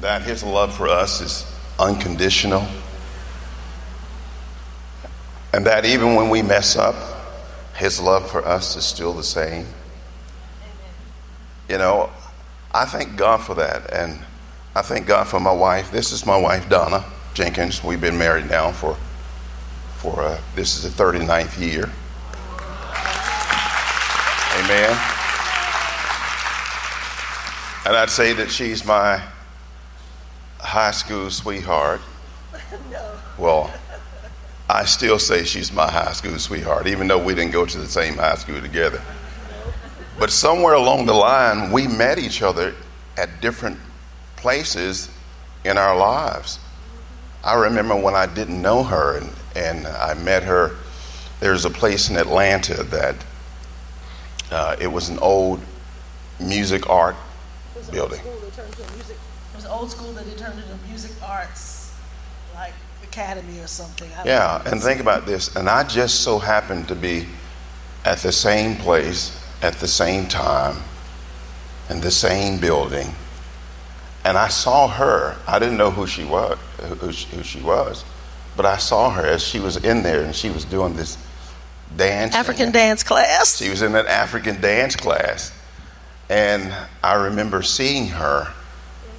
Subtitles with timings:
[0.00, 2.66] that his love for us is unconditional,
[5.52, 6.94] and that even when we mess up,
[7.76, 9.66] his love for us is still the same.
[11.68, 12.10] You know,
[12.72, 14.18] I thank God for that, and
[14.74, 15.90] I thank God for my wife.
[15.90, 17.04] This is my wife, Donna
[17.34, 17.82] Jenkins.
[17.84, 18.96] We've been married now for
[19.98, 21.90] for uh, this is the 39th year.
[24.58, 24.90] Amen.
[27.84, 29.22] And I'd say that she's my
[30.66, 32.00] high school sweetheart.
[32.90, 33.18] No.
[33.38, 33.72] Well,
[34.68, 37.86] I still say she's my high school sweetheart, even though we didn't go to the
[37.86, 39.00] same high school together.
[40.18, 42.74] But somewhere along the line, we met each other
[43.16, 43.78] at different
[44.36, 45.08] places
[45.64, 46.58] in our lives.
[47.44, 50.74] I remember when I didn't know her and, and I met her.
[51.38, 53.14] There's a place in Atlanta that
[54.50, 55.60] uh, it was an old
[56.40, 57.14] music art
[57.92, 58.20] building.
[58.24, 59.16] Music,
[59.56, 61.92] was old school that they turned into music arts,
[62.54, 64.10] like academy or something.
[64.24, 65.56] yeah, and think about this.
[65.56, 67.26] And I just so happened to be
[68.04, 70.76] at the same place at the same time
[71.88, 73.08] in the same building.
[74.24, 75.36] And I saw her.
[75.46, 76.58] I didn't know who she was,
[77.00, 78.04] who she, who she was,
[78.56, 81.16] but I saw her as she was in there and she was doing this
[81.96, 82.34] dance.
[82.34, 83.58] African dance class.
[83.58, 85.52] She was in that African dance class.
[86.28, 88.52] And I remember seeing her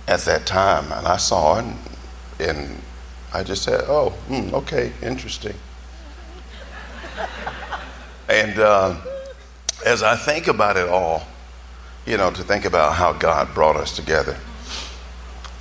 [0.07, 1.77] at that time, and I saw it, and,
[2.39, 2.81] and
[3.33, 5.55] I just said, "Oh, hmm, okay, interesting."
[8.29, 8.95] and uh,
[9.85, 11.23] as I think about it all,
[12.05, 14.37] you know, to think about how God brought us together,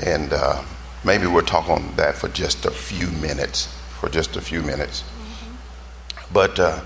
[0.04, 0.62] and uh,
[1.04, 3.66] maybe we'll talk on that for just a few minutes,
[3.98, 5.02] for just a few minutes.
[5.02, 6.32] Mm-hmm.
[6.32, 6.80] But uh,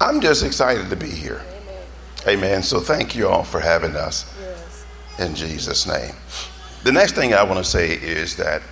[0.00, 1.42] I'm just excited to be here.
[2.26, 2.38] Amen.
[2.38, 2.62] Amen.
[2.62, 4.84] So thank you all for having us yes.
[5.18, 6.14] in Jesus' name.
[6.84, 8.62] The next thing I want to say is that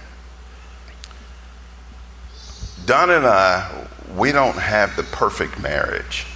[2.87, 6.27] Don and I, we don't have the perfect marriage.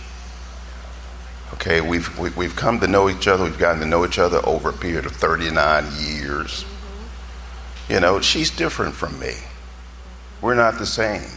[1.55, 3.45] Okay, we've, we, have we have come to know each other.
[3.45, 6.65] We've gotten to know each other over a period of 39 years.
[7.89, 9.35] You know, she's different from me.
[10.41, 11.29] We're not the same.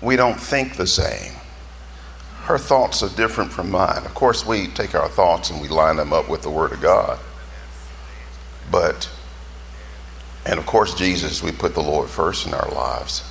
[0.00, 1.34] We don't think the same
[2.44, 4.04] her thoughts are different from mine.
[4.04, 6.82] Of course, we take our thoughts and we line them up with the Word of
[6.82, 7.18] God.
[8.70, 9.08] But,
[10.46, 13.30] and of course, Jesus, we put the Lord first in our lives.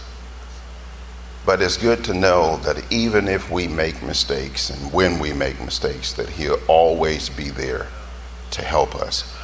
[1.46, 5.60] But it's good to know that even if we make mistakes and when we make
[5.60, 7.88] mistakes, that He'll always be there
[8.52, 9.36] to help us.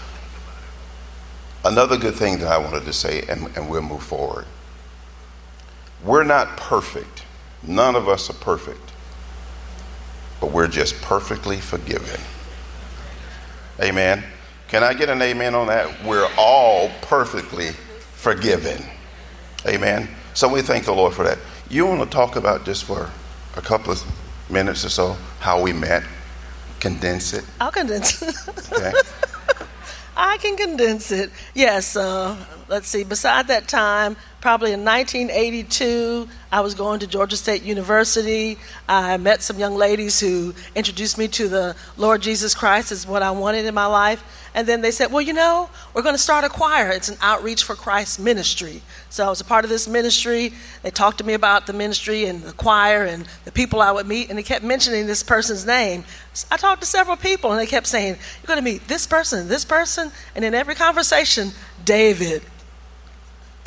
[1.66, 4.45] Another good thing that I wanted to say, and, and we'll move forward.
[6.03, 7.25] We're not perfect.
[7.61, 8.89] None of us are perfect
[10.39, 12.19] but we're just perfectly forgiven.
[13.81, 14.23] Amen.
[14.69, 16.03] Can I get an amen on that?
[16.03, 17.72] We're all perfectly
[18.13, 18.84] forgiven.
[19.68, 20.07] Amen.
[20.35, 21.40] So we thank the Lord for that.
[21.69, 23.09] You want to talk about just for
[23.56, 24.03] a couple of
[24.50, 26.03] minutes or so how we met?
[26.79, 27.46] Condense it.
[27.59, 28.35] I'll condense it.
[28.72, 28.94] okay.
[30.18, 31.31] I can condense it.
[31.56, 31.96] Yes.
[31.96, 32.38] Uh,
[32.68, 33.03] let's see.
[33.03, 38.57] Beside that time, probably in 1982, I was going to Georgia State University.
[38.88, 43.22] I met some young ladies who introduced me to the Lord Jesus Christ as what
[43.22, 44.23] I wanted in my life.
[44.55, 46.89] And then they said, Well, you know, we're going to start a choir.
[46.89, 48.81] It's an outreach for Christ ministry.
[49.09, 50.53] So I was a part of this ministry.
[50.81, 54.07] They talked to me about the ministry and the choir and the people I would
[54.07, 56.03] meet, and they kept mentioning this person's name.
[56.49, 59.49] I talked to several people, and they kept saying, You're going to meet this person,
[59.49, 60.11] this person.
[60.35, 61.51] And in every conversation,
[61.85, 62.41] David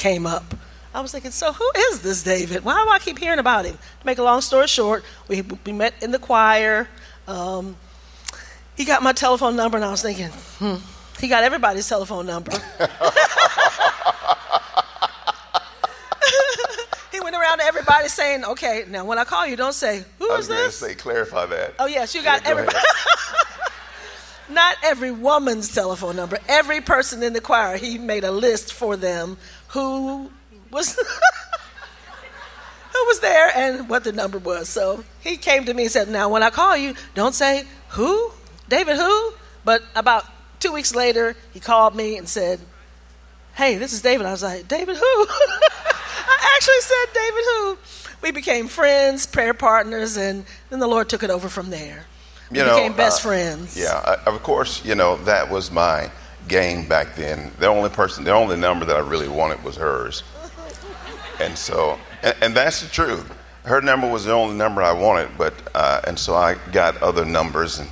[0.02, 0.44] came up.
[0.92, 2.64] I was thinking, so who is this David?
[2.64, 3.76] Why do I keep hearing about him?
[3.76, 6.88] To make a long story short, we, we met in the choir.
[7.28, 7.76] Um,
[8.76, 10.74] he got my telephone number, and I was thinking, hmm,
[11.20, 12.50] he got everybody's telephone number.
[17.12, 20.32] he went around to everybody saying, okay, now when I call you, don't say, who
[20.32, 20.58] is this?
[20.58, 21.74] I was going to say, clarify that.
[21.78, 22.76] Oh, yes, you got yeah, everybody.
[24.52, 26.38] Not every woman's telephone number.
[26.48, 29.36] Every person in the choir, he made a list for them
[29.68, 30.30] who
[30.70, 30.94] was
[32.92, 34.68] who was there and what the number was.
[34.68, 38.32] So he came to me and said, Now, when I call you, don't say who?
[38.68, 39.32] David who?
[39.64, 40.24] But about
[40.60, 42.60] two weeks later, he called me and said,
[43.54, 44.26] Hey, this is David.
[44.26, 45.02] I was like, David who?
[46.24, 47.78] I actually said, David who?
[48.22, 52.06] We became friends, prayer partners, and then the Lord took it over from there.
[52.52, 53.76] We you know, became best uh, friends.
[53.78, 56.10] Yeah, uh, of course, you know, that was my
[56.48, 57.50] game back then.
[57.58, 60.22] The only person, the only number that I really wanted was hers.
[61.40, 63.32] And so, and, and that's the truth.
[63.64, 67.24] Her number was the only number I wanted, but uh, and so I got other
[67.24, 67.88] numbers, and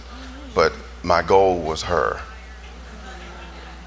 [0.54, 0.72] but
[1.02, 2.20] my goal was her.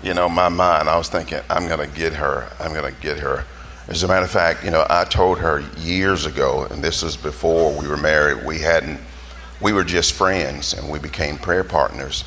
[0.01, 2.49] you know, my mind, I was thinking, I'm going to get her.
[2.59, 3.45] I'm going to get her.
[3.87, 7.15] As a matter of fact, you know, I told her years ago, and this was
[7.15, 8.99] before we were married, we hadn't,
[9.63, 12.25] we were just friends and we became prayer partners.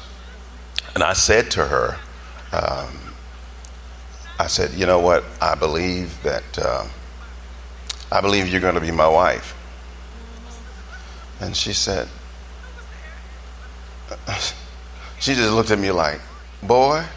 [0.95, 1.99] And I said to her,
[2.53, 2.99] um,
[4.39, 5.23] I said, you know what?
[5.41, 6.87] I believe that, uh,
[8.11, 9.55] I believe you're going to be my wife.
[11.41, 12.09] And she said,
[15.21, 16.23] she just looked at me like,
[16.63, 17.05] boy.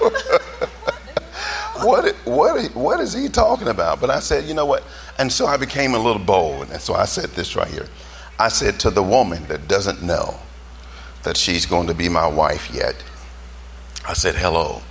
[1.82, 4.00] what, what, what is he talking about?
[4.00, 4.84] But I said, you know what?
[5.18, 6.70] And so I became a little bold.
[6.70, 7.86] And so I said this right here.
[8.38, 10.40] I said to the woman that doesn't know
[11.22, 12.96] that she's going to be my wife yet,
[14.06, 14.82] I said, hello.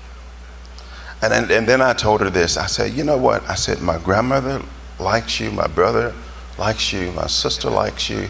[1.21, 2.57] And then, and then I told her this.
[2.57, 3.47] I said, you know what?
[3.49, 4.61] I said, my grandmother
[4.99, 6.13] likes you, my brother
[6.57, 8.29] likes you, my sister likes you.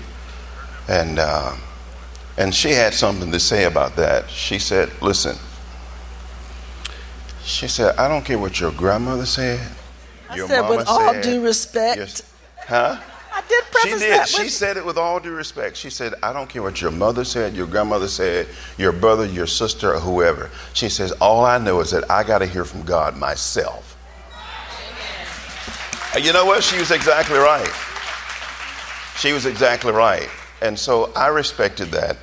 [0.88, 1.56] And, uh,
[2.38, 4.30] and she had something to say about that.
[4.30, 5.38] She said, listen,
[7.44, 9.68] she said, I don't care what your grandmother said.
[10.34, 12.22] I your said, mama with all said, due respect.
[12.68, 13.00] huh?
[13.36, 14.12] I did She preface did.
[14.20, 15.76] that She said it with all due respect.
[15.76, 18.48] She said, I don't care what your mother said, your grandmother said,
[18.78, 20.52] your brother, your sister, or whoever.
[20.74, 23.98] She says, All I know is that I got to hear from God myself.
[26.16, 26.64] And You know what?
[26.64, 27.72] She was exactly right.
[29.18, 30.30] She was exactly right.
[30.62, 32.18] And so I respected that.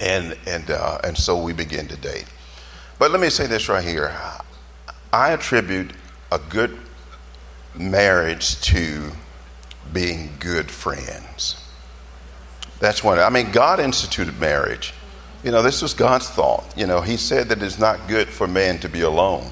[0.00, 2.26] And, and, uh, and so we begin to date.
[2.98, 4.14] But let me say this right here
[5.12, 5.92] I attribute
[6.30, 6.78] a good
[7.74, 9.12] marriage to
[9.92, 11.56] being good friends.
[12.78, 13.18] That's one.
[13.18, 14.94] I mean, God instituted marriage.
[15.44, 16.64] You know, this was God's thought.
[16.76, 19.50] You know, He said that it's not good for man to be alone.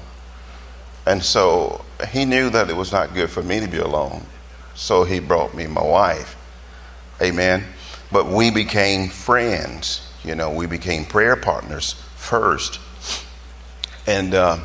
[1.05, 4.23] And so He knew that it was not good for me to be alone.
[4.75, 6.35] So He brought me my wife.
[7.21, 7.65] Amen.
[8.11, 10.07] But we became friends.
[10.23, 12.79] You know, we became prayer partners first.
[14.07, 14.59] And, uh,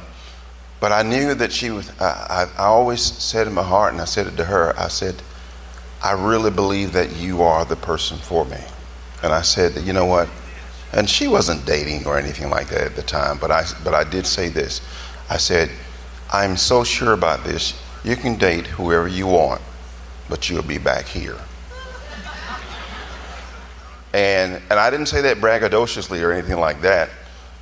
[0.84, 4.02] but I knew that she was, I, I, I always said in my heart, and
[4.02, 5.14] I said it to her, I said,
[6.02, 8.58] I really believe that you are the person for me.
[9.22, 10.28] And I said, you know what?
[10.92, 14.04] And she wasn't dating or anything like that at the time, but I, but I
[14.04, 14.82] did say this.
[15.30, 15.70] I said,
[16.30, 17.82] I'm so sure about this.
[18.04, 19.62] You can date whoever you want,
[20.28, 21.38] but you'll be back here.
[24.12, 27.08] And, and I didn't say that braggadociously or anything like that,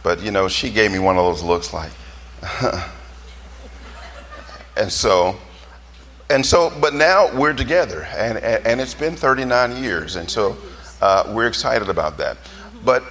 [0.03, 1.93] but you know, she gave me one of those looks like,
[4.77, 5.37] and so,
[6.31, 10.57] and so, but now we're together, and, and, and it's been 39 years, and so
[11.01, 12.39] uh, we're excited about that.
[12.85, 13.05] But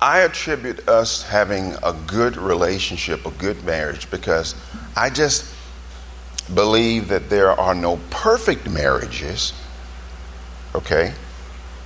[0.00, 4.54] I attribute us having a good relationship, a good marriage, because
[4.96, 5.52] I just
[6.54, 9.52] believe that there are no perfect marriages.
[10.74, 11.12] Okay?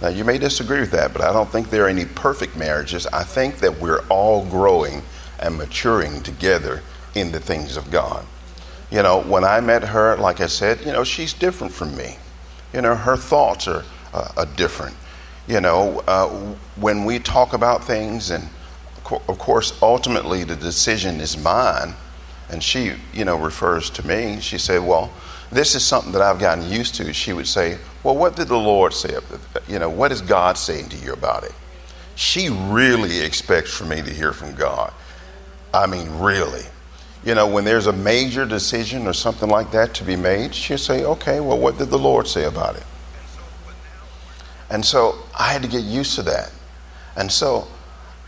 [0.03, 3.07] Now, you may disagree with that, but I don't think there are any perfect marriages.
[3.07, 5.03] I think that we're all growing
[5.41, 6.83] and maturing together
[7.15, 8.25] in the things of God.
[8.91, 12.17] You know, when I met her, like I said, you know, she's different from me.
[12.73, 14.97] You know, her thoughts are, uh, are different.
[15.47, 16.29] You know, uh,
[16.77, 18.49] when we talk about things, and
[19.11, 21.95] of course, ultimately the decision is mine,
[22.51, 24.41] and she, you know, refers to me.
[24.41, 25.11] She said, Well,
[25.51, 27.13] this is something that I've gotten used to.
[27.13, 29.17] She would say, Well, what did the Lord say?
[29.69, 31.53] You know, what is God saying to you about it?
[32.15, 34.93] She really expects for me to hear from God.
[35.73, 36.65] I mean, really.
[37.25, 40.79] You know, when there's a major decision or something like that to be made, she'll
[40.79, 42.85] say, Okay, well, what did the Lord say about it?
[44.71, 46.51] And so I had to get used to that.
[47.17, 47.69] And so,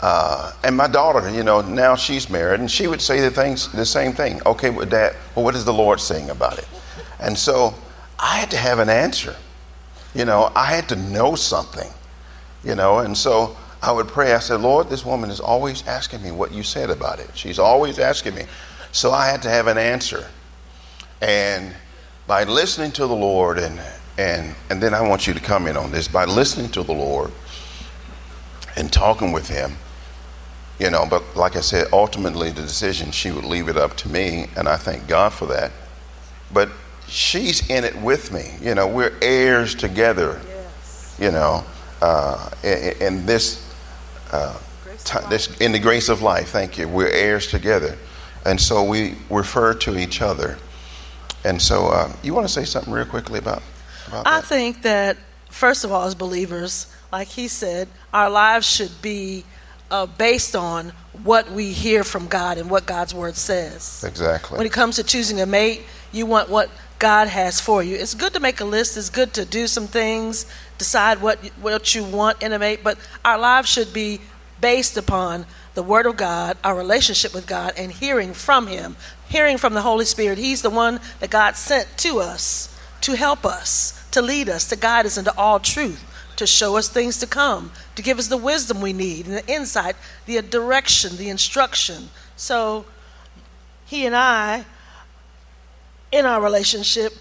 [0.01, 3.73] uh, and my daughter, you know, now she's married, and she would say the things,
[3.73, 4.41] the same thing.
[4.45, 6.69] Okay, well, Dad, well, what is the Lord saying about it?
[7.19, 7.75] And so
[8.19, 9.35] I had to have an answer.
[10.15, 11.91] You know, I had to know something.
[12.63, 14.33] You know, and so I would pray.
[14.33, 17.31] I said, Lord, this woman is always asking me what you said about it.
[17.35, 18.45] She's always asking me.
[18.95, 20.25] So I had to have an answer.
[21.21, 21.75] And
[22.29, 23.81] by listening to the Lord, and
[24.17, 26.07] and and then I want you to comment on this.
[26.07, 27.33] By listening to the Lord
[28.77, 29.73] and talking with Him,
[30.79, 31.07] you know.
[31.11, 34.69] But like I said, ultimately the decision she would leave it up to me, and
[34.69, 35.73] I thank God for that.
[36.53, 36.71] But
[37.09, 38.55] she's in it with me.
[38.63, 40.41] You know, we're heirs together.
[41.19, 41.65] You know,
[42.01, 43.75] uh, in, in this,
[44.31, 44.57] uh,
[45.29, 46.51] this in the grace of life.
[46.51, 46.87] Thank you.
[46.87, 47.99] We're heirs together,
[48.45, 50.59] and so we refer to each other.
[51.45, 53.63] And so, uh, you want to say something real quickly about
[54.09, 54.47] about I that?
[54.47, 55.17] think that,
[55.51, 59.45] first of all, as believers, like he said, our lives should be
[59.91, 64.05] uh, based on what we hear from God and what God's word says.
[64.07, 64.59] exactly.
[64.59, 65.83] When it comes to choosing a mate,
[66.13, 67.97] you want what God has for you.
[67.97, 70.47] It's good to make a list, it's good to do some things,
[70.79, 74.21] decide what, what you want in a mate, but our lives should be
[74.61, 78.97] based upon the Word of God, our relationship with God, and hearing from Him,
[79.29, 80.39] hearing from the Holy Spirit.
[80.39, 84.77] He's the one that God sent to us to help us, to lead us, to
[84.77, 86.05] guide us into all truth,
[86.37, 89.47] to show us things to come, to give us the wisdom we need, and the
[89.47, 92.09] insight, the direction, the instruction.
[92.37, 92.87] So,
[93.87, 94.65] He and I,
[96.13, 97.13] in our relationship,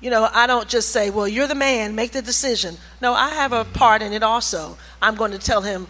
[0.00, 2.76] you know, I don't just say, well, you're the man, make the decision.
[3.02, 4.78] No, I have a part in it also.
[5.02, 5.88] I'm going to tell him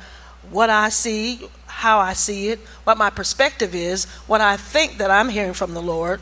[0.50, 1.48] what I see,
[1.78, 5.74] how I see it, what my perspective is, what I think that I'm hearing from
[5.74, 6.20] the Lord,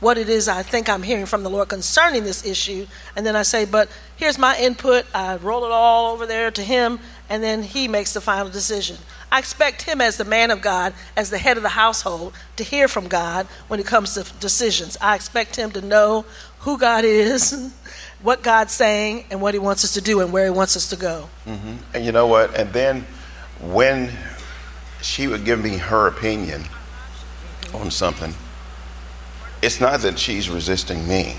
[0.00, 2.86] what it is I think I'm hearing from the Lord concerning this issue.
[3.16, 5.06] And then I say, but here's my input.
[5.14, 7.00] I roll it all over there to him,
[7.30, 8.98] and then he makes the final decision.
[9.32, 12.62] I expect him, as the man of God, as the head of the household, to
[12.62, 14.98] hear from God when it comes to decisions.
[15.00, 16.26] I expect him to know
[16.58, 17.72] who God is,
[18.20, 20.90] what God's saying, and what he wants us to do and where he wants us
[20.90, 21.30] to go.
[21.46, 21.76] Mm-hmm.
[21.94, 22.54] And you know what?
[22.54, 23.06] And then
[23.62, 24.12] when
[25.02, 26.64] she would give me her opinion
[27.74, 28.34] on something,
[29.62, 31.36] it's not that she's resisting me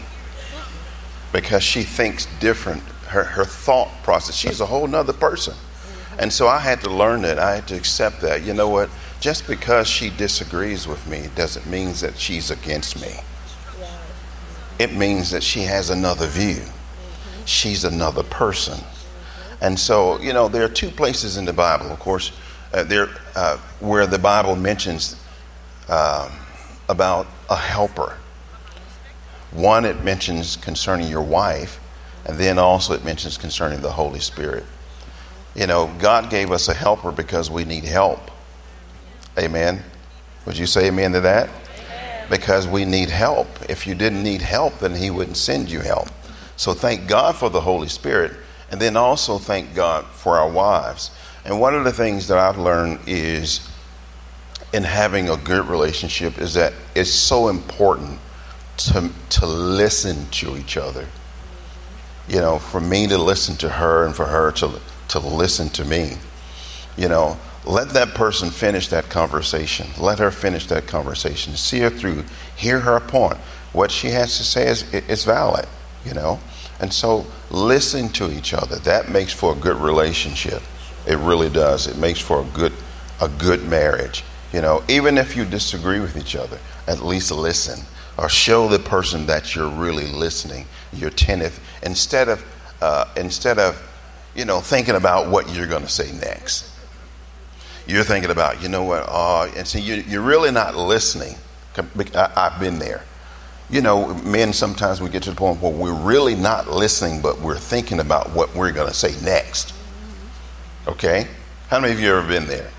[1.32, 2.84] because she thinks different.
[3.08, 5.56] Her, her thought process, she's a whole nother person.
[6.20, 7.40] And so I had to learn that.
[7.40, 8.44] I had to accept that.
[8.44, 8.90] You know what?
[9.20, 13.14] Just because she disagrees with me doesn't mean that she's against me.
[14.78, 16.62] It means that she has another view.
[17.46, 18.80] She's another person.
[19.62, 22.32] And so, you know, there are two places in the Bible, of course,
[22.74, 25.16] uh, there uh, where the Bible mentions
[25.88, 26.32] um,
[26.88, 28.18] about a helper.
[29.52, 31.80] One, it mentions concerning your wife,
[32.26, 34.66] and then also it mentions concerning the Holy Spirit.
[35.56, 38.32] You know, God gave us a helper because we need help.
[39.38, 39.84] Amen.
[40.46, 41.50] Would you say amen to that?
[42.30, 43.48] Because we need help.
[43.68, 46.10] If you didn't need help, then He wouldn't send you help.
[46.56, 48.34] So thank God for the Holy Spirit,
[48.72, 51.12] and then also thank God for our wives.
[51.46, 53.68] And one of the things that I've learned is
[54.74, 58.20] in having a good relationship is that it's so important
[58.78, 61.08] to, to listen to each other.
[62.28, 65.86] You know, for me to listen to her and for her to to listen to
[65.86, 66.18] me.
[66.96, 69.88] You know, let that person finish that conversation.
[70.00, 71.56] Let her finish that conversation.
[71.56, 72.24] See her through.
[72.56, 73.38] Hear her point.
[73.74, 75.68] What she has to say is, is valid,
[76.06, 76.40] you know.
[76.80, 78.78] And so listen to each other.
[78.78, 80.62] That makes for a good relationship.
[81.08, 81.88] It really does.
[81.88, 82.74] It makes for a good
[83.22, 84.24] a good marriage.
[84.54, 86.58] You know, even if you disagree with each other,
[86.88, 87.86] at least listen
[88.18, 90.66] or show the person that you're really listening.
[90.94, 92.44] You're attentive instead of
[92.82, 93.82] uh, instead of
[94.36, 96.72] you know, thinking about what you're going to say next.
[97.88, 101.36] You're thinking about, you know what, uh, and so you, are really not listening.
[102.16, 103.04] I've been there.
[103.70, 107.40] You know, men sometimes we get to the point where we're really not listening, but
[107.40, 109.74] we're thinking about what we're going to say next.
[110.88, 111.28] Okay?
[111.68, 112.72] How many of you ever been there?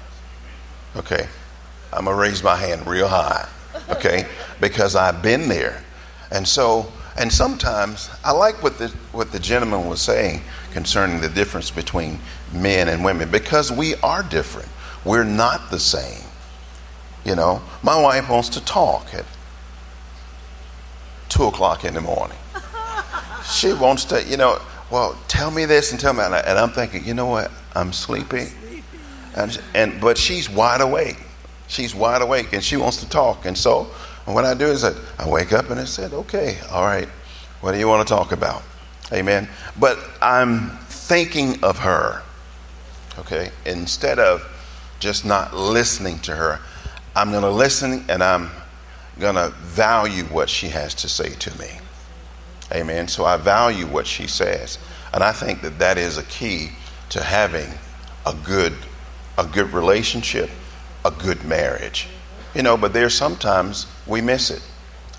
[0.96, 1.28] Okay.
[1.92, 3.48] I'm going to raise my hand real high.
[3.88, 4.26] Okay?
[4.60, 5.82] because I've been there.
[6.30, 10.42] And so, and sometimes I like what the, what the gentleman was saying
[10.72, 12.20] concerning the difference between
[12.52, 14.68] men and women because we are different.
[15.04, 16.22] We're not the same.
[17.24, 19.24] You know, my wife wants to talk at
[21.30, 22.36] two o'clock in the morning.
[23.50, 24.60] She wants to, you know,
[24.90, 26.46] well, tell me this and tell me that.
[26.46, 27.50] And I'm thinking, you know what?
[27.74, 28.48] I'm sleepy.
[29.34, 31.16] And, and but she's wide awake.
[31.68, 33.46] She's wide awake and she wants to talk.
[33.46, 33.84] And so
[34.26, 37.08] what I do is I, I wake up and I said, okay, all right,
[37.60, 38.62] what do you want to talk about?
[39.12, 39.48] Amen.
[39.78, 42.22] But I'm thinking of her,
[43.18, 43.50] okay?
[43.66, 44.46] Instead of
[44.98, 46.60] just not listening to her,
[47.14, 48.50] I'm going to listen and I'm
[49.20, 51.78] going to value what she has to say to me.
[52.72, 53.08] Amen.
[53.08, 54.78] So I value what she says.
[55.12, 56.70] And I think that that is a key
[57.10, 57.70] to having
[58.26, 58.74] a good
[59.38, 60.50] a good relationship,
[61.04, 62.08] a good marriage.
[62.54, 64.62] You know, but there's sometimes we miss it.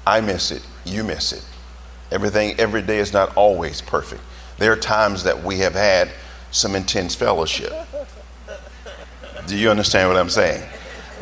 [0.06, 1.44] I miss it, you miss it.
[2.12, 4.22] Everything, every day is not always perfect.
[4.58, 6.12] There are times that we have had
[6.52, 7.74] some intense fellowship.
[9.48, 10.68] Do you understand what I'm saying?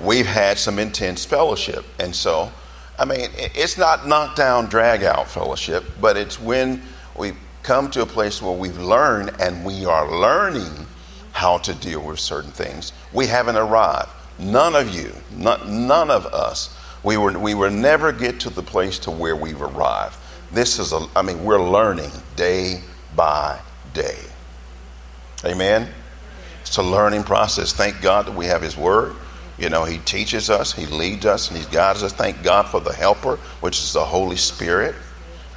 [0.04, 1.86] We've had some intense fellowship.
[2.00, 2.52] And so,
[3.00, 6.82] I mean, it's not knockdown, drag out fellowship, but it's when
[7.18, 7.32] we
[7.64, 10.86] come to a place where we've learned and we are learning
[11.32, 12.92] how to deal with certain things.
[13.14, 14.10] We haven't arrived.
[14.38, 18.64] None of you, not, none of us, we, were, we will never get to the
[18.64, 20.18] place to where we've arrived.
[20.52, 22.82] This is a, I mean, we're learning day
[23.16, 23.60] by
[23.94, 24.20] day.
[25.46, 25.88] Amen?
[26.62, 27.72] It's a learning process.
[27.72, 29.16] Thank God that we have His Word.
[29.60, 32.14] You know, He teaches us, He leads us, and He guides us.
[32.14, 34.96] Thank God for the Helper, which is the Holy Spirit,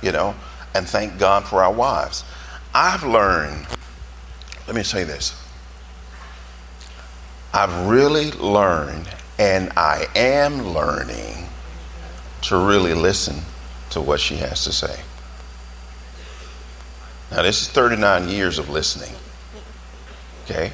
[0.02, 0.34] you know,
[0.74, 2.24] and thank God for our wives.
[2.74, 3.66] I've learned,
[4.66, 5.38] let me say this.
[7.54, 11.46] I've really learned, and I am learning
[12.42, 13.36] to really listen
[13.90, 15.00] to what she has to say.
[17.30, 19.14] Now, this is 39 years of listening.
[20.44, 20.72] Okay?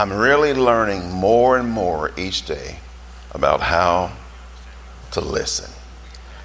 [0.00, 2.78] I'm really learning more and more each day
[3.32, 4.10] about how
[5.10, 5.70] to listen.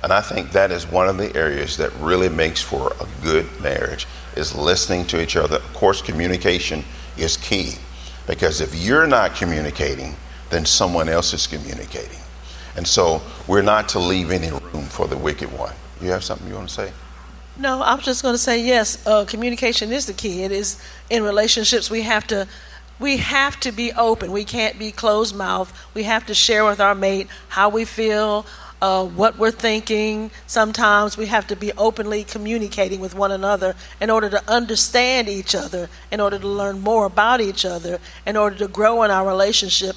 [0.03, 3.47] And I think that is one of the areas that really makes for a good
[3.61, 5.55] marriage is listening to each other.
[5.55, 6.83] Of course, communication
[7.15, 7.75] is key
[8.27, 10.17] because if you're not communicating,
[10.49, 12.19] then someone else is communicating.
[12.75, 15.75] And so we're not to leave any room for the wicked one.
[16.01, 16.91] You have something you want to say?
[17.57, 19.07] No, I'm just going to say yes.
[19.07, 20.43] Uh, communication is the key.
[20.43, 20.77] It is
[21.09, 21.89] in relationships.
[21.89, 22.49] We have to,
[22.99, 24.31] we have to be open.
[24.31, 25.73] We can't be closed mouth.
[25.93, 28.45] We have to share with our mate how we feel,
[28.81, 30.31] uh, what we're thinking.
[30.47, 35.55] Sometimes we have to be openly communicating with one another in order to understand each
[35.55, 39.27] other, in order to learn more about each other, in order to grow in our
[39.27, 39.95] relationship.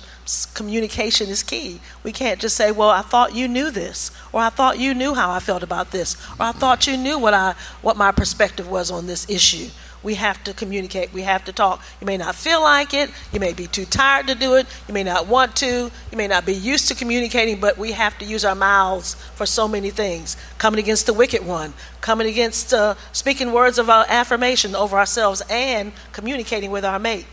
[0.54, 1.80] Communication is key.
[2.02, 5.14] We can't just say, "Well, I thought you knew this," or "I thought you knew
[5.14, 8.68] how I felt about this," or "I thought you knew what I what my perspective
[8.68, 9.70] was on this issue."
[10.02, 11.12] We have to communicate.
[11.12, 11.82] We have to talk.
[12.00, 13.10] You may not feel like it.
[13.32, 14.66] You may be too tired to do it.
[14.86, 15.90] You may not want to.
[16.10, 19.46] You may not be used to communicating, but we have to use our mouths for
[19.46, 20.36] so many things.
[20.58, 25.92] Coming against the wicked one, coming against uh, speaking words of affirmation over ourselves, and
[26.12, 27.26] communicating with our mate.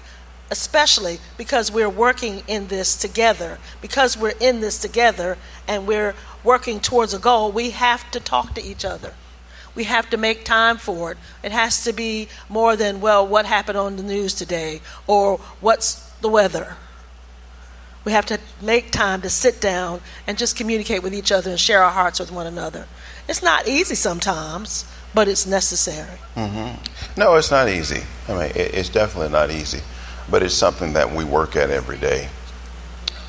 [0.51, 3.57] Especially because we're working in this together.
[3.81, 8.53] Because we're in this together and we're working towards a goal, we have to talk
[8.53, 9.13] to each other
[9.75, 11.17] we have to make time for it.
[11.43, 16.09] It has to be more than, well, what happened on the news today or what's
[16.21, 16.77] the weather.
[18.05, 21.59] We have to make time to sit down and just communicate with each other and
[21.59, 22.87] share our hearts with one another.
[23.27, 26.19] It's not easy sometimes, but it's necessary.
[26.35, 27.19] Mm-hmm.
[27.19, 28.03] No, it's not easy.
[28.27, 29.81] I mean, it's definitely not easy,
[30.29, 32.29] but it's something that we work at every day.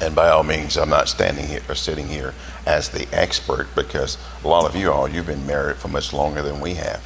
[0.00, 2.34] And by all means, I'm not standing here or sitting here
[2.66, 6.42] as the expert because a lot of you all, you've been married for much longer
[6.42, 7.02] than we have.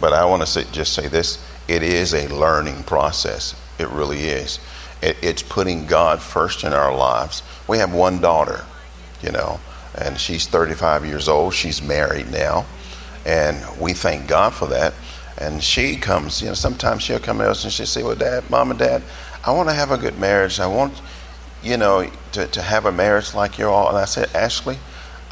[0.00, 3.54] But I want to just say this it is a learning process.
[3.78, 4.58] It really is.
[5.02, 7.42] It, it's putting God first in our lives.
[7.68, 8.64] We have one daughter,
[9.22, 9.60] you know,
[9.96, 11.54] and she's 35 years old.
[11.54, 12.66] She's married now.
[13.24, 14.94] And we thank God for that.
[15.38, 18.48] And she comes, you know, sometimes she'll come to us and she'll say, Well, Dad,
[18.48, 19.02] Mom and Dad,
[19.44, 20.60] I want to have a good marriage.
[20.60, 20.94] I want,
[21.62, 23.88] you know, to, to have a marriage like you all.
[23.88, 24.78] And I said, Ashley,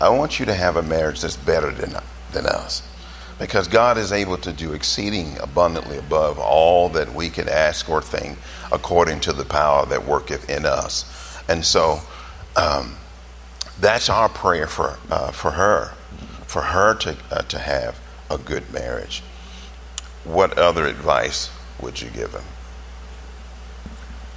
[0.00, 1.94] I want you to have a marriage that's better than,
[2.32, 2.82] than us.
[3.38, 8.00] Because God is able to do exceeding abundantly above all that we can ask or
[8.00, 8.38] think
[8.70, 11.40] according to the power that worketh in us.
[11.48, 12.00] And so
[12.56, 12.96] um,
[13.80, 15.94] that's our prayer for, uh, for her,
[16.46, 17.98] for her to, uh, to have
[18.30, 19.22] a good marriage.
[20.24, 22.44] What other advice would you give him?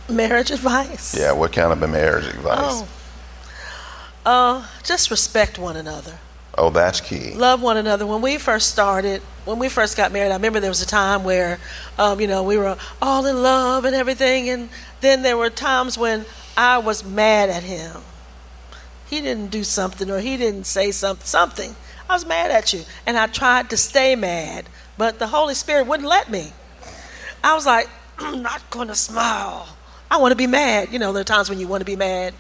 [0.10, 1.18] Marriage advice?
[1.18, 2.60] Yeah, what kind of a marriage advice?
[2.62, 2.88] Oh.
[4.26, 6.18] Uh, just respect one another.
[6.58, 7.34] Oh, that's key.
[7.34, 8.08] Love one another.
[8.08, 11.24] When we first started, when we first got married, I remember there was a time
[11.24, 11.60] where,
[12.00, 14.70] um, you know, we were all in love and everything, and
[15.02, 16.26] then there were times when
[16.58, 18.02] I was mad at him.
[19.08, 21.26] He didn't do something, or he didn't say something.
[21.26, 21.76] Something.
[22.10, 24.68] I was mad at you, and I tried to stay mad,
[24.98, 26.54] but the Holy Spirit wouldn't let me.
[27.44, 29.77] I was like, I'm not going to smile.
[30.10, 30.92] I want to be mad.
[30.92, 32.34] You know, there are times when you want to be mad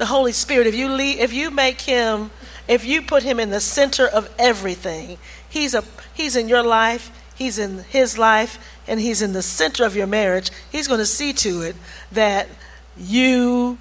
[0.00, 2.30] the Holy Spirit, if you lead, if you make him,
[2.66, 7.10] if you put him in the center of everything, he's a he's in your life,
[7.34, 10.50] he's in his life, and he's in the center of your marriage.
[10.72, 11.76] He's going to see to it
[12.12, 12.48] that
[12.96, 13.76] you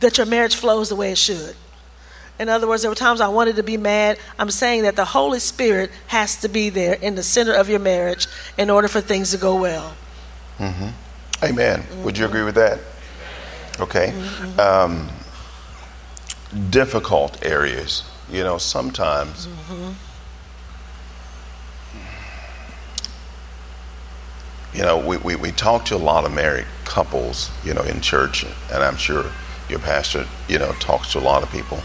[0.00, 1.54] that your marriage flows the way it should.
[2.38, 4.18] In other words, there were times I wanted to be mad.
[4.38, 7.78] I'm saying that the Holy Spirit has to be there in the center of your
[7.78, 8.26] marriage
[8.56, 9.94] in order for things to go well.
[10.58, 10.88] Mm-hmm.
[11.42, 11.80] Amen.
[11.80, 12.04] Mm-hmm.
[12.04, 12.78] Would you agree with that?
[13.80, 14.12] Okay.
[14.58, 15.08] Um,
[16.70, 18.04] difficult areas.
[18.30, 19.48] You know, sometimes.
[24.74, 28.00] You know, we, we, we talk to a lot of married couples, you know, in
[28.00, 29.30] church, and I'm sure
[29.68, 31.80] your pastor, you know, talks to a lot of people.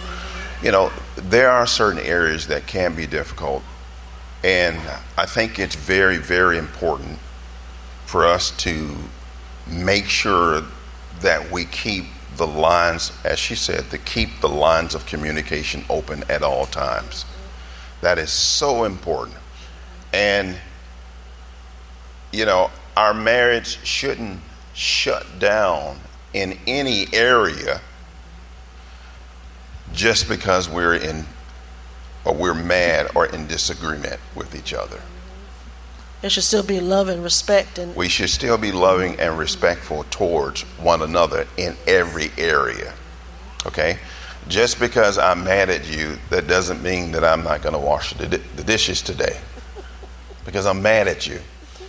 [0.63, 3.62] You know, there are certain areas that can be difficult,
[4.41, 4.80] and
[5.17, 7.20] I think it's very, very important
[8.06, 8.96] for us to
[9.69, 10.63] make sure
[11.21, 12.06] that we keep
[12.38, 17.25] the lines, as she said, to keep the lines of communication open at all times.
[18.01, 19.38] That is so important.
[20.13, 20.58] And,
[22.32, 24.39] you know, our marriage shouldn't
[24.73, 25.99] shut down
[26.34, 27.82] in any area
[29.93, 31.25] just because we're in
[32.25, 35.01] or we're mad or in disagreement with each other.
[36.23, 40.03] It should still be love and respect and We should still be loving and respectful
[40.06, 42.93] towards one another in every area.
[43.65, 43.99] Okay?
[44.47, 48.13] Just because I'm mad at you, that doesn't mean that I'm not going to wash
[48.13, 49.38] the, di- the dishes today.
[50.45, 51.39] Because I'm mad at you,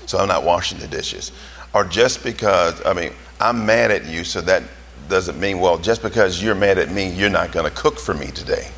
[0.07, 1.33] so I'm not washing the dishes.
[1.73, 4.64] Or just because, I mean, I'm mad at you, so that
[5.09, 8.14] doesn't mean, well, just because you're mad at me, you're not going to cook for
[8.14, 8.69] me today.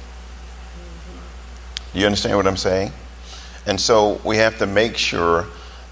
[1.92, 2.92] Do you understand what I'm saying?
[3.70, 5.46] And so we have to make sure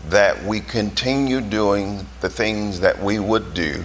[0.08, 3.84] that we continue doing the things that we would do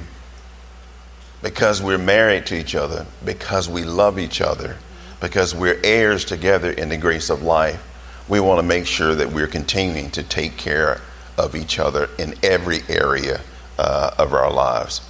[1.44, 4.78] because we're married to each other, because we love each other,
[5.22, 7.84] because we're heirs together in the grace of life.
[8.28, 11.00] We want to make sure that we're continuing to take care
[11.38, 13.42] of each other in every area
[13.78, 15.02] uh, of our lives.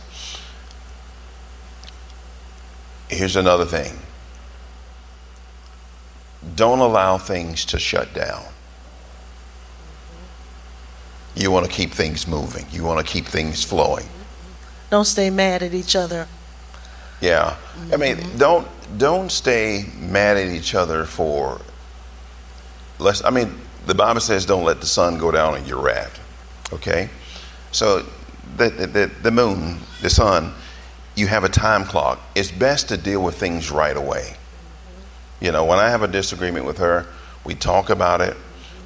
[3.07, 3.97] Here's another thing
[6.53, 8.43] don't allow things to shut down.
[11.35, 14.07] You want to keep things moving, you want to keep things flowing.
[14.89, 16.27] don't stay mad at each other.
[17.21, 17.55] Yeah.
[17.91, 18.37] I mean, mm-hmm.
[18.37, 18.67] don't
[18.97, 21.61] don't stay mad at each other for
[22.99, 26.19] less I mean, the Bible says don't let the sun go down on your wrath.
[26.73, 27.09] Okay?
[27.71, 28.05] So
[28.57, 30.53] the the, the, the moon, the sun,
[31.15, 32.19] you have a time clock.
[32.35, 34.35] It's best to deal with things right away.
[35.39, 37.05] You know, when I have a disagreement with her,
[37.43, 38.35] we talk about it,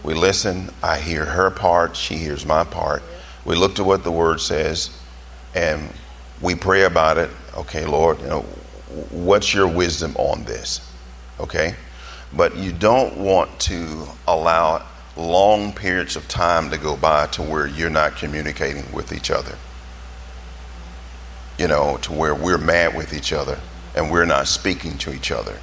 [0.07, 3.03] we listen, I hear her part, she hears my part.
[3.43, 4.89] We look to what the word says
[5.53, 5.89] and
[6.41, 7.29] we pray about it.
[7.57, 8.41] Okay, Lord, you know,
[9.11, 10.79] what's your wisdom on this?
[11.41, 11.75] Okay?
[12.31, 14.85] But you don't want to allow
[15.17, 19.57] long periods of time to go by to where you're not communicating with each other.
[21.59, 23.59] You know, to where we're mad with each other
[23.93, 25.59] and we're not speaking to each other.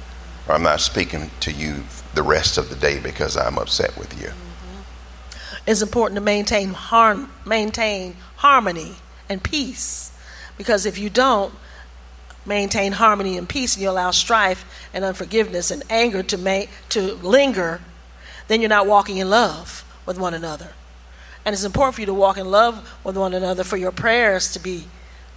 [0.47, 4.19] Or I'm not speaking to you the rest of the day because I'm upset with
[4.21, 4.29] you.
[4.29, 5.61] Mm-hmm.
[5.67, 8.95] It's important to maintain harm, maintain harmony
[9.27, 10.11] and peace,
[10.57, 11.53] because if you don't
[12.45, 17.15] maintain harmony and peace, and you allow strife and unforgiveness and anger to make to
[17.15, 17.81] linger,
[18.47, 20.73] then you're not walking in love with one another.
[21.43, 24.51] And it's important for you to walk in love with one another for your prayers
[24.53, 24.85] to be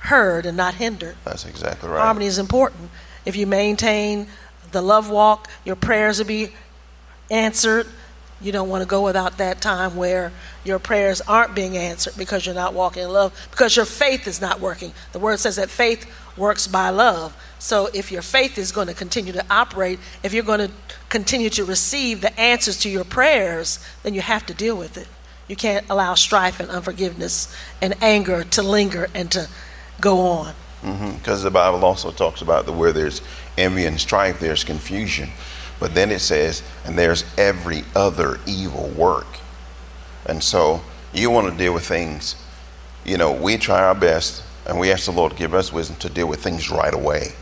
[0.01, 1.17] heard and not hindered.
[1.25, 2.01] That's exactly right.
[2.01, 2.91] Harmony is important.
[3.25, 4.29] If you maintain
[4.73, 6.51] the love walk, your prayers will be
[7.31, 7.87] answered.
[8.41, 10.33] You don't want to go without that time where
[10.65, 14.41] your prayers aren't being answered because you're not walking in love, because your faith is
[14.41, 14.93] not working.
[15.13, 17.37] The word says that faith works by love.
[17.59, 20.71] So if your faith is going to continue to operate, if you're going to
[21.09, 25.09] continue to receive the answers to your prayers, then you have to deal with it.
[25.49, 27.53] You can't allow strife and unforgiveness
[27.83, 29.49] and anger to linger and to
[30.01, 30.55] go on.
[30.83, 31.15] Mm-hmm.
[31.15, 33.21] Because the Bible also talks about the where there's
[33.59, 35.31] envy and strife, there's confusion.
[35.81, 39.27] But then it says, and there's every other evil work.
[40.27, 42.37] And so you want to deal with things,
[43.05, 45.97] you know, we try our best and we ask the Lord to give us wisdom
[46.01, 47.33] to deal with things right away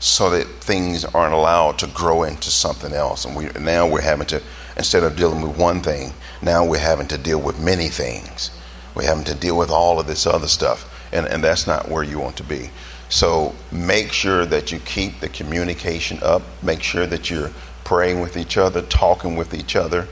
[0.00, 3.24] so that things aren't allowed to grow into something else.
[3.24, 4.42] And we now we're having to,
[4.76, 8.50] instead of dealing with one thing, now we're having to deal with many things.
[8.96, 10.88] We're having to deal with all of this other stuff.
[11.12, 12.70] And, and that's not where you want to be.
[13.12, 16.40] So make sure that you keep the communication up.
[16.62, 17.50] Make sure that you're
[17.84, 20.08] praying with each other, talking with each other.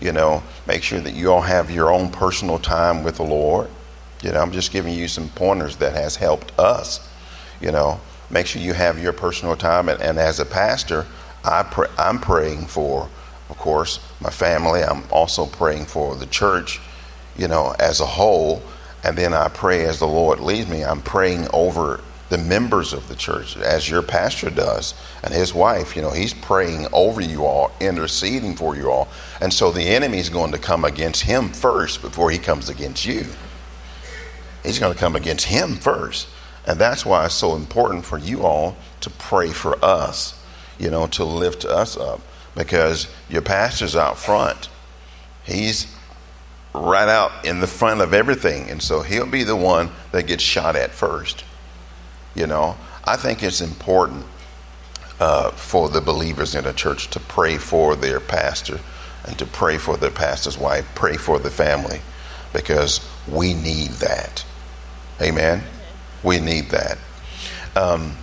[0.00, 3.68] You know, make sure that you all have your own personal time with the Lord.
[4.20, 7.08] You know, I'm just giving you some pointers that has helped us.
[7.60, 9.88] You know, make sure you have your personal time.
[9.88, 11.06] And, and as a pastor,
[11.44, 13.08] I pray, I'm praying for,
[13.48, 14.82] of course, my family.
[14.82, 16.80] I'm also praying for the church,
[17.36, 18.60] you know, as a whole.
[19.04, 20.84] And then I pray as the Lord leads me.
[20.84, 22.00] I'm praying over
[22.30, 25.96] the members of the church, as your pastor does, and his wife.
[25.96, 29.08] You know, he's praying over you all, interceding for you all.
[29.40, 33.26] And so the enemy's going to come against him first before he comes against you.
[34.62, 36.28] He's going to come against him first.
[36.66, 40.40] And that's why it's so important for you all to pray for us,
[40.78, 42.20] you know, to lift us up.
[42.54, 44.68] Because your pastor's out front.
[45.44, 45.92] He's
[46.74, 48.70] right out in the front of everything.
[48.70, 51.44] And so he'll be the one that gets shot at first.
[52.34, 54.24] You know, I think it's important
[55.18, 58.80] uh, for the believers in a church to pray for their pastor
[59.26, 62.00] and to pray for their pastor's wife, pray for the family,
[62.52, 64.44] because we need that.
[65.20, 65.62] Amen.
[66.22, 66.98] We need that.
[67.76, 68.16] Um,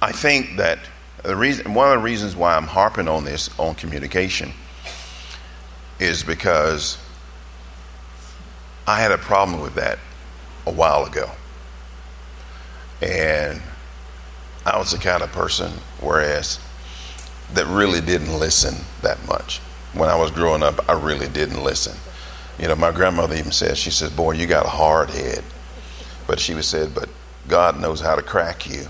[0.00, 0.78] I think that
[1.22, 4.52] the reason, one of the reasons why I'm harping on this on communication
[5.98, 6.98] is because
[8.86, 9.98] I had a problem with that
[10.66, 11.30] a while ago.
[13.02, 13.60] And
[14.64, 16.60] I was the kind of person, whereas,
[17.54, 19.58] that really didn't listen that much.
[19.92, 21.94] when I was growing up, I really didn't listen.
[22.58, 25.42] You know, my grandmother even said, she says, Boy, you got a hard head.
[26.26, 27.08] But she would said, But
[27.48, 28.86] God knows how to crack you.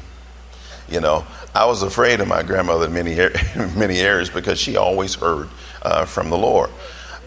[0.89, 3.17] You know, I was afraid of my grandmother in many,
[3.77, 5.49] many areas because she always heard
[5.83, 6.71] uh, from the Lord.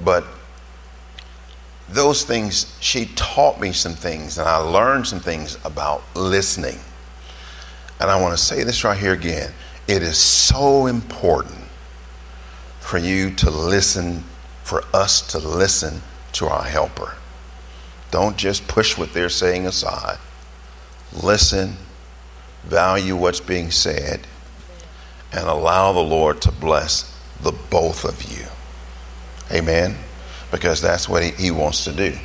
[0.03, 0.25] But
[1.89, 6.79] those things, she taught me some things, and I learned some things about listening.
[7.99, 9.53] And I want to say this right here again.
[9.87, 11.59] It is so important
[12.79, 14.23] for you to listen,
[14.63, 16.01] for us to listen
[16.33, 17.15] to our helper.
[18.11, 20.17] Don't just push what they're saying aside.
[21.13, 21.77] Listen,
[22.63, 24.27] value what's being said,
[25.31, 28.45] and allow the Lord to bless the both of you.
[29.51, 29.97] Amen?
[30.55, 32.17] Because that's what he, he wants to do.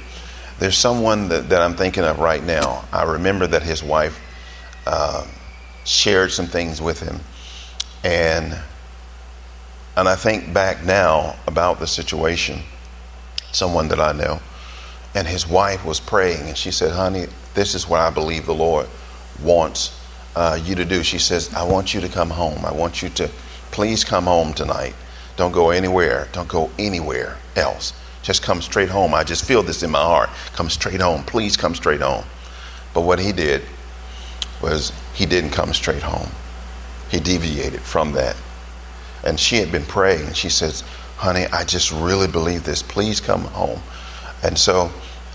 [0.61, 2.85] There's someone that, that, I'm thinking of right now.
[2.93, 4.21] I remember that his wife
[4.87, 5.27] uh,
[5.85, 7.19] shared some things with him.
[8.05, 8.57] And,
[9.97, 12.61] and I think back now about the situation,
[13.53, 14.41] someone that I know,
[15.15, 18.55] and his wife was praying, and she said, Honey, this is what I believe the
[18.55, 18.87] Lord
[19.43, 19.99] wants
[20.37, 21.03] uh, you to do.
[21.03, 22.65] She says, I want you to come home.
[22.65, 23.29] I want you to
[23.73, 24.95] please come home tonight.
[25.37, 26.29] Don't go anywhere.
[26.33, 27.93] Don't go anywhere else.
[28.23, 29.15] Just come straight home.
[29.15, 30.31] I just feel this in my heart.
[30.53, 31.25] Come straight home.
[31.25, 32.25] Please come straight home.
[32.93, 33.63] But what he did
[34.63, 36.31] was he didn't come straight home.
[37.11, 38.37] He deviated from that.
[39.25, 40.27] And she had been praying.
[40.27, 40.83] And she says,
[41.17, 42.83] Honey, I just really believe this.
[42.83, 43.81] Please come home.
[44.43, 44.91] And so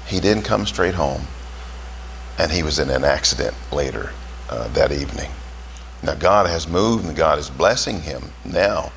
[0.07, 1.23] he didn't come straight home.
[2.37, 4.11] And he was in an accident later
[4.49, 5.31] uh, that evening.
[6.03, 8.91] Now, God has moved and God is blessing him now.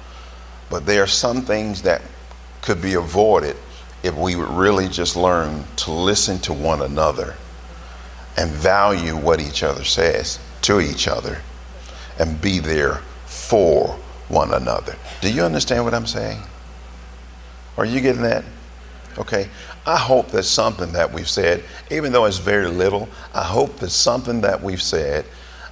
[0.69, 2.03] But there are some things that
[2.61, 3.57] could be avoided
[4.03, 7.35] if we would really just learn to listen to one another
[8.37, 11.41] and value what each other says to each other
[12.19, 14.95] and be there for one another.
[15.21, 16.41] Do you understand what I'm saying?
[17.77, 18.45] Are you getting that?
[19.19, 19.49] Okay.
[19.87, 23.91] I hope that something that we've said, even though it's very little, I hope that
[23.91, 25.25] something that we've said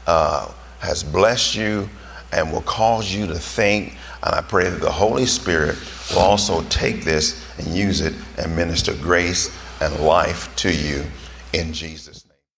[0.06, 1.88] uh, has blessed you
[2.32, 5.76] and will cause you to think and I pray that the Holy Spirit
[6.10, 11.04] will also take this and use it and minister grace and life to you
[11.52, 12.15] in Jesus'